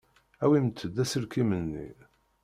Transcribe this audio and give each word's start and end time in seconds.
Awimt-d 0.43 0.95
aselkim-nni. 1.03 1.87